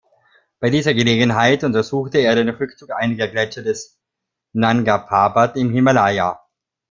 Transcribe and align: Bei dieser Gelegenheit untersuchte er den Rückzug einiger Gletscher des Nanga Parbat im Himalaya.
Bei 0.59 0.71
dieser 0.71 0.95
Gelegenheit 0.95 1.63
untersuchte 1.63 2.17
er 2.17 2.33
den 2.33 2.49
Rückzug 2.49 2.89
einiger 2.91 3.27
Gletscher 3.27 3.61
des 3.61 3.99
Nanga 4.51 4.97
Parbat 4.97 5.55
im 5.57 5.71
Himalaya. 5.71 6.41